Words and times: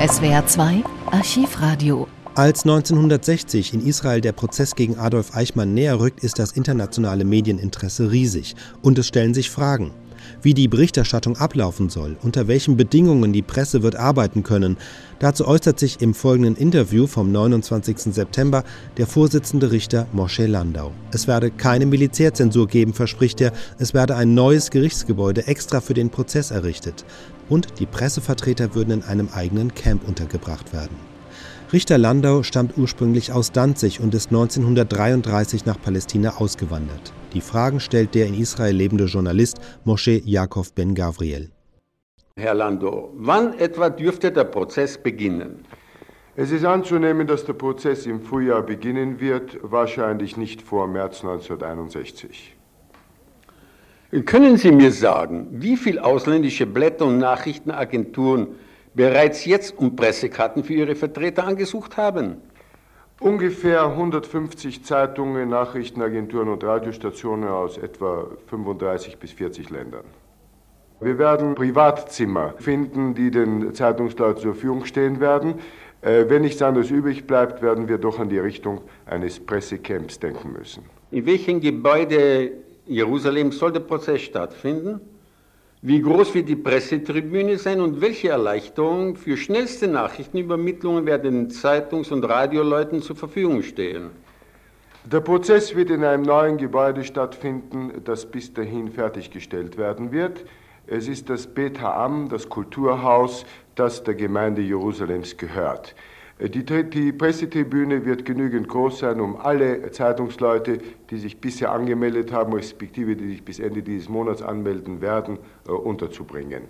SWR 0.00 0.46
2 0.46 0.82
Archivradio 1.10 2.08
als 2.34 2.62
1960 2.62 3.74
in 3.74 3.86
Israel 3.86 4.22
der 4.22 4.32
Prozess 4.32 4.74
gegen 4.74 4.96
Adolf 4.96 5.36
Eichmann 5.36 5.74
näher 5.74 6.00
rückt, 6.00 6.24
ist 6.24 6.38
das 6.38 6.52
internationale 6.52 7.24
Medieninteresse 7.24 8.10
riesig. 8.10 8.56
Und 8.80 8.98
es 8.98 9.08
stellen 9.08 9.34
sich 9.34 9.50
Fragen. 9.50 9.90
Wie 10.42 10.54
die 10.54 10.68
Berichterstattung 10.68 11.36
ablaufen 11.36 11.88
soll, 11.88 12.16
unter 12.22 12.48
welchen 12.48 12.76
Bedingungen 12.76 13.32
die 13.32 13.42
Presse 13.42 13.82
wird 13.82 13.96
arbeiten 13.96 14.42
können. 14.42 14.76
Dazu 15.18 15.46
äußert 15.46 15.78
sich 15.78 16.00
im 16.00 16.14
folgenden 16.14 16.56
Interview 16.56 17.06
vom 17.06 17.30
29. 17.32 18.14
September 18.14 18.64
der 18.96 19.06
Vorsitzende 19.06 19.70
Richter 19.70 20.06
Moshe 20.12 20.46
Landau. 20.46 20.92
Es 21.12 21.26
werde 21.26 21.50
keine 21.50 21.86
Militärzensur 21.86 22.68
geben, 22.68 22.94
verspricht 22.94 23.40
er. 23.40 23.52
Es 23.78 23.94
werde 23.94 24.16
ein 24.16 24.34
neues 24.34 24.70
Gerichtsgebäude 24.70 25.46
extra 25.46 25.80
für 25.80 25.94
den 25.94 26.10
Prozess 26.10 26.50
errichtet. 26.50 27.04
Und 27.48 27.80
die 27.80 27.86
Pressevertreter 27.86 28.74
würden 28.74 28.92
in 28.92 29.02
einem 29.02 29.28
eigenen 29.34 29.74
Camp 29.74 30.06
untergebracht 30.06 30.72
werden. 30.72 31.09
Richter 31.72 31.98
Landau 31.98 32.42
stammt 32.42 32.76
ursprünglich 32.76 33.30
aus 33.32 33.52
Danzig 33.52 34.00
und 34.00 34.12
ist 34.12 34.30
1933 34.30 35.66
nach 35.66 35.80
Palästina 35.80 36.38
ausgewandert. 36.38 37.12
Die 37.32 37.40
Fragen 37.40 37.78
stellt 37.78 38.16
der 38.16 38.26
in 38.26 38.34
Israel 38.34 38.74
lebende 38.74 39.04
Journalist 39.04 39.60
Moshe 39.84 40.20
Yaakov 40.24 40.74
Ben 40.74 40.96
Gavriel. 40.96 41.52
Herr 42.36 42.54
Landau, 42.54 43.12
wann 43.14 43.56
etwa 43.56 43.88
dürfte 43.88 44.32
der 44.32 44.44
Prozess 44.44 44.98
beginnen? 44.98 45.64
Es 46.34 46.50
ist 46.50 46.64
anzunehmen, 46.64 47.28
dass 47.28 47.44
der 47.44 47.52
Prozess 47.52 48.04
im 48.04 48.20
Frühjahr 48.20 48.62
beginnen 48.62 49.20
wird, 49.20 49.58
wahrscheinlich 49.62 50.36
nicht 50.36 50.62
vor 50.62 50.88
März 50.88 51.20
1961. 51.20 52.56
Können 54.24 54.56
Sie 54.56 54.72
mir 54.72 54.90
sagen, 54.90 55.46
wie 55.52 55.76
viele 55.76 56.02
ausländische 56.04 56.66
Blätter 56.66 57.06
und 57.06 57.18
Nachrichtenagenturen 57.18 58.48
bereits 58.94 59.44
jetzt 59.44 59.76
um 59.78 59.96
Pressekarten 59.96 60.64
für 60.64 60.74
ihre 60.74 60.94
Vertreter 60.94 61.46
angesucht 61.46 61.96
haben? 61.96 62.36
Ungefähr 63.20 63.84
150 63.84 64.84
Zeitungen, 64.84 65.50
Nachrichtenagenturen 65.50 66.48
und 66.48 66.64
Radiostationen 66.64 67.48
aus 67.50 67.76
etwa 67.76 68.28
35 68.46 69.18
bis 69.18 69.32
40 69.32 69.68
Ländern. 69.68 70.04
Wir 71.00 71.18
werden 71.18 71.54
Privatzimmer 71.54 72.54
finden, 72.58 73.14
die 73.14 73.30
den 73.30 73.74
Zeitungsleuten 73.74 74.42
zur 74.42 74.54
Verfügung 74.54 74.84
stehen 74.84 75.20
werden. 75.20 75.54
Äh, 76.02 76.26
wenn 76.28 76.42
nichts 76.42 76.62
anderes 76.62 76.90
übrig 76.90 77.26
bleibt, 77.26 77.62
werden 77.62 77.88
wir 77.88 77.98
doch 77.98 78.18
an 78.18 78.28
die 78.28 78.38
Richtung 78.38 78.80
eines 79.06 79.38
Pressecamps 79.38 80.18
denken 80.18 80.52
müssen. 80.52 80.84
In 81.10 81.26
welchem 81.26 81.60
Gebäude 81.60 82.52
Jerusalems 82.86 83.58
soll 83.58 83.72
der 83.72 83.80
Prozess 83.80 84.22
stattfinden? 84.22 85.00
Wie 85.82 86.02
groß 86.02 86.34
wird 86.34 86.50
die 86.50 86.56
Pressetribüne 86.56 87.56
sein 87.56 87.80
und 87.80 88.02
welche 88.02 88.28
Erleichterungen 88.28 89.16
für 89.16 89.38
schnellste 89.38 89.88
Nachrichtenübermittlungen 89.88 91.06
werden 91.06 91.48
den 91.48 91.50
Zeitungs- 91.50 92.12
und 92.12 92.22
Radioleuten 92.22 93.00
zur 93.00 93.16
Verfügung 93.16 93.62
stehen? 93.62 94.10
Der 95.10 95.20
Prozess 95.20 95.74
wird 95.74 95.88
in 95.88 96.04
einem 96.04 96.24
neuen 96.24 96.58
Gebäude 96.58 97.02
stattfinden, 97.02 98.02
das 98.04 98.26
bis 98.26 98.52
dahin 98.52 98.92
fertiggestellt 98.92 99.78
werden 99.78 100.12
wird. 100.12 100.44
Es 100.86 101.08
ist 101.08 101.30
das 101.30 101.46
Bet 101.46 101.80
Ha'am, 101.80 102.28
das 102.28 102.50
Kulturhaus, 102.50 103.46
das 103.74 104.04
der 104.04 104.16
Gemeinde 104.16 104.60
Jerusalems 104.60 105.38
gehört. 105.38 105.94
Die, 106.48 106.64
die, 106.64 107.12
Pressetribüne 107.12 108.06
wird 108.06 108.24
genügend 108.24 108.66
groß 108.66 109.00
sein, 109.00 109.20
um 109.20 109.36
alle 109.36 109.90
Zeitungsleute, 109.90 110.78
die 111.10 111.18
sich 111.18 111.38
bisher 111.38 111.70
angemeldet 111.70 112.32
haben, 112.32 112.54
respektive 112.54 113.14
die 113.14 113.28
sich 113.28 113.44
bis 113.44 113.58
Ende 113.58 113.82
dieses 113.82 114.08
Monats 114.08 114.40
anmelden 114.40 115.02
werden, 115.02 115.38
äh, 115.68 115.72
unterzubringen. 115.72 116.62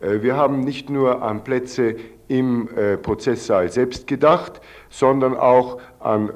Äh, 0.00 0.22
wir 0.22 0.36
haben 0.36 0.60
nicht 0.60 0.88
nur 0.88 1.20
an 1.20 1.42
Plätze 1.42 1.96
im 2.28 2.68
äh, 2.76 2.96
Prozesssaal 2.96 3.68
selbst 3.70 4.06
gedacht, 4.06 4.60
sondern 4.88 5.36
auch 5.36 5.80
an 5.98 6.30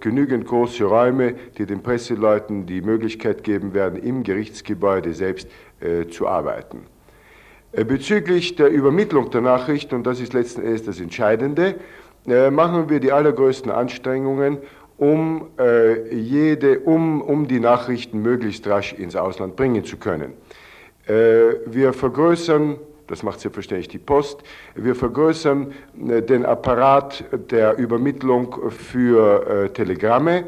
genügend 0.00 0.44
große 0.44 0.82
Räume, 0.84 1.36
die 1.56 1.66
den 1.66 1.84
Presseleuten 1.84 2.66
die 2.66 2.82
Möglichkeit 2.82 3.44
geben 3.44 3.74
werden, 3.74 4.02
im 4.02 4.24
Gerichtsgebäude 4.24 5.14
selbst 5.14 5.48
zu 6.10 6.26
arbeiten. 6.26 6.80
Bezüglich 7.72 8.56
der 8.56 8.70
Übermittlung 8.70 9.30
der 9.30 9.40
Nachrichten, 9.40 9.94
und 9.94 10.06
das 10.06 10.20
ist 10.20 10.32
letzten 10.32 10.62
Endes 10.62 10.82
das 10.82 11.00
Entscheidende, 11.00 11.76
äh, 12.26 12.50
machen 12.50 12.88
wir 12.88 13.00
die 13.00 13.12
allergrößten 13.12 13.70
Anstrengungen, 13.70 14.58
um, 14.96 15.48
äh, 15.58 16.14
jede, 16.14 16.80
um, 16.80 17.20
um 17.20 17.48
die 17.48 17.60
Nachrichten 17.60 18.22
möglichst 18.22 18.66
rasch 18.66 18.92
ins 18.92 19.16
Ausland 19.16 19.56
bringen 19.56 19.84
zu 19.84 19.96
können. 19.96 20.34
Äh, 21.06 21.56
wir 21.66 21.92
vergrößern, 21.92 22.78
das 23.06 23.22
macht 23.22 23.40
selbstverständlich 23.40 23.88
die 23.88 23.98
Post, 23.98 24.42
wir 24.74 24.94
vergrößern 24.94 25.72
äh, 26.08 26.22
den 26.22 26.46
Apparat 26.46 27.24
der 27.50 27.76
Übermittlung 27.76 28.70
für 28.70 29.64
äh, 29.64 29.68
Telegramme. 29.70 30.44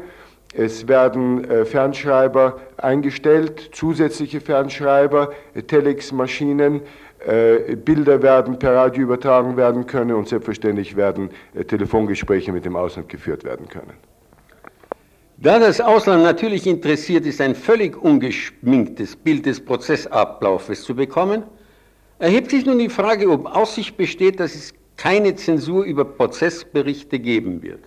Es 0.53 0.87
werden 0.87 1.65
Fernschreiber 1.65 2.57
eingestellt, 2.77 3.69
zusätzliche 3.73 4.39
Fernschreiber, 4.39 5.33
Telexmaschinen, 5.67 6.81
äh, 7.25 7.75
Bilder 7.75 8.21
werden 8.21 8.59
per 8.59 8.75
Radio 8.75 9.03
übertragen 9.03 9.57
werden 9.57 9.85
können 9.87 10.15
und 10.15 10.27
selbstverständlich 10.27 10.95
werden 10.95 11.29
äh, 11.53 11.63
Telefongespräche 11.63 12.51
mit 12.51 12.65
dem 12.65 12.75
Ausland 12.75 13.09
geführt 13.09 13.43
werden 13.43 13.67
können. 13.67 13.93
Da 15.37 15.59
das 15.59 15.79
Ausland 15.79 16.23
natürlich 16.23 16.65
interessiert 16.65 17.25
ist, 17.25 17.41
ein 17.41 17.53
völlig 17.53 17.95
ungeschminktes 18.01 19.15
Bild 19.15 19.45
des 19.45 19.63
Prozessablaufes 19.63 20.83
zu 20.83 20.95
bekommen, 20.95 21.43
erhebt 22.17 22.49
sich 22.49 22.65
nun 22.65 22.79
die 22.79 22.89
Frage, 22.89 23.29
ob 23.29 23.45
Aussicht 23.45 23.97
besteht, 23.97 24.39
dass 24.39 24.55
es 24.55 24.73
keine 24.95 25.35
Zensur 25.35 25.83
über 25.83 26.05
Prozessberichte 26.05 27.19
geben 27.19 27.61
wird. 27.61 27.81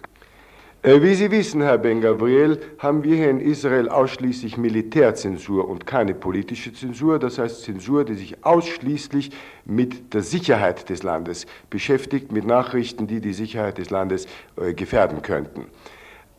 Äh, 0.82 1.02
wie 1.02 1.14
Sie 1.14 1.30
wissen, 1.30 1.60
Herr 1.60 1.76
Ben 1.76 2.00
Gabriel, 2.00 2.58
haben 2.78 3.04
wir 3.04 3.14
hier 3.14 3.28
in 3.28 3.38
Israel 3.38 3.90
ausschließlich 3.90 4.56
Militärzensur 4.56 5.68
und 5.68 5.86
keine 5.86 6.14
politische 6.14 6.72
Zensur, 6.72 7.18
das 7.18 7.36
heißt 7.36 7.64
Zensur, 7.64 8.06
die 8.06 8.14
sich 8.14 8.46
ausschließlich 8.46 9.30
mit 9.66 10.14
der 10.14 10.22
Sicherheit 10.22 10.88
des 10.88 11.02
Landes 11.02 11.44
beschäftigt, 11.68 12.32
mit 12.32 12.46
Nachrichten, 12.46 13.06
die 13.06 13.20
die 13.20 13.34
Sicherheit 13.34 13.76
des 13.76 13.90
Landes 13.90 14.26
äh, 14.56 14.72
gefährden 14.72 15.20
könnten. 15.20 15.66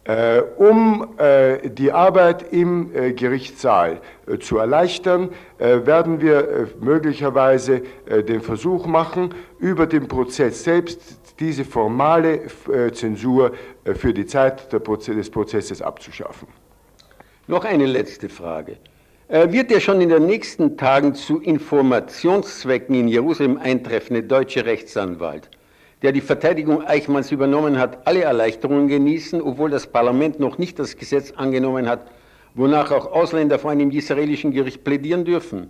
Äh, 0.04 0.42
um 0.58 1.14
äh, 1.20 1.70
die 1.70 1.92
Arbeit 1.92 2.52
im 2.52 2.90
äh, 2.96 3.14
Gerichtssaal 3.14 4.02
zu 4.40 4.58
erleichtern, 4.58 5.30
werden 5.60 6.22
wir 6.22 6.70
möglicherweise 6.80 7.82
den 8.08 8.40
Versuch 8.40 8.86
machen, 8.86 9.34
über 9.60 9.86
den 9.88 10.08
Prozess 10.08 10.64
selbst 10.64 11.20
diese 11.40 11.66
formale 11.66 12.44
Zensur 12.94 13.52
für 13.96 14.14
die 14.14 14.26
Zeit 14.26 14.72
des 14.72 15.30
Prozesses 15.30 15.82
abzuschaffen. 15.82 16.48
Noch 17.48 17.66
eine 17.66 17.86
letzte 17.86 18.30
Frage. 18.30 18.78
Wird 19.28 19.70
der 19.70 19.82
schon 19.82 20.00
in 20.00 20.10
den 20.10 20.26
nächsten 20.28 20.78
Tagen 20.78 21.14
zu 21.14 21.42
Informationszwecken 21.42 22.96
in 22.96 23.08
Jerusalem 23.10 23.58
eintreffende 23.58 24.24
deutsche 24.24 24.66
Rechtsanwalt, 24.66 25.50
der 26.02 26.12
die 26.12 26.22
Verteidigung 26.22 26.86
Eichmanns 26.86 27.32
übernommen 27.32 27.78
hat, 27.78 28.08
alle 28.08 28.24
Erleichterungen 28.24 28.88
genießen, 28.88 29.42
obwohl 29.42 29.70
das 29.70 29.88
Parlament 29.88 30.40
noch 30.40 30.58
nicht 30.58 30.80
das 30.80 30.98
Gesetz 30.98 31.32
angenommen 31.32 31.88
hat, 31.88 32.08
wonach 32.56 32.92
auch 32.92 33.12
Ausländer 33.12 33.60
vor 33.60 33.72
einem 33.72 33.92
israelischen 33.92 34.52
Gericht 34.52 34.84
plädieren 34.84 35.26
dürfen? 35.26 35.70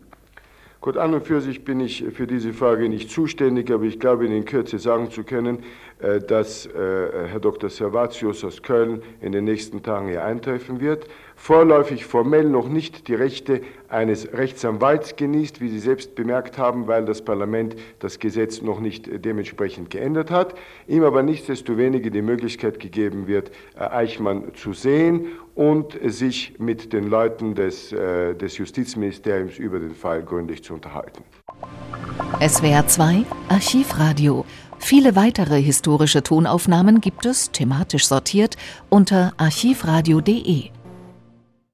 Gut, 0.81 0.97
an 0.97 1.13
und 1.13 1.27
für 1.27 1.41
sich 1.41 1.63
bin 1.63 1.79
ich 1.79 2.03
für 2.11 2.25
diese 2.25 2.53
Frage 2.53 2.89
nicht 2.89 3.11
zuständig, 3.11 3.69
aber 3.69 3.83
ich 3.83 3.99
glaube, 3.99 4.25
in 4.25 4.45
Kürze 4.45 4.79
sagen 4.79 5.11
zu 5.11 5.23
können, 5.23 5.59
äh, 5.99 6.19
dass 6.19 6.65
äh, 6.65 6.71
Herr 6.71 7.39
Dr. 7.39 7.69
Servatius 7.69 8.43
aus 8.43 8.63
Köln 8.63 9.03
in 9.21 9.31
den 9.31 9.43
nächsten 9.43 9.83
Tagen 9.83 10.07
hier 10.07 10.25
eintreffen 10.25 10.81
wird 10.81 11.07
vorläufig 11.41 12.05
formell 12.05 12.43
noch 12.43 12.69
nicht 12.69 13.07
die 13.07 13.15
Rechte 13.15 13.61
eines 13.89 14.31
Rechtsanwalts 14.31 15.15
genießt, 15.15 15.59
wie 15.59 15.69
Sie 15.69 15.79
selbst 15.79 16.13
bemerkt 16.13 16.59
haben, 16.59 16.85
weil 16.85 17.03
das 17.03 17.23
Parlament 17.23 17.75
das 17.97 18.19
Gesetz 18.19 18.61
noch 18.61 18.79
nicht 18.79 19.09
dementsprechend 19.25 19.89
geändert 19.89 20.29
hat, 20.29 20.53
ihm 20.87 21.03
aber 21.03 21.23
nichtsdestoweniger 21.23 22.11
die 22.11 22.21
Möglichkeit 22.21 22.79
gegeben 22.79 23.25
wird, 23.25 23.49
äh, 23.75 23.79
Eichmann 23.85 24.53
zu 24.53 24.73
sehen 24.73 25.29
und 25.61 25.95
sich 26.03 26.55
mit 26.57 26.91
den 26.91 27.07
Leuten 27.07 27.53
des, 27.53 27.91
äh, 27.91 28.33
des 28.33 28.57
Justizministeriums 28.57 29.59
über 29.59 29.79
den 29.79 29.93
Fall 29.93 30.23
gründlich 30.23 30.63
zu 30.63 30.73
unterhalten. 30.73 31.23
SWR 32.39 32.87
2 32.87 33.25
Archivradio. 33.47 34.43
Viele 34.79 35.15
weitere 35.15 35.61
historische 35.61 36.23
Tonaufnahmen 36.23 36.99
gibt 36.99 37.27
es, 37.27 37.51
thematisch 37.51 38.07
sortiert, 38.07 38.57
unter 38.89 39.33
archivradio.de. 39.37 40.71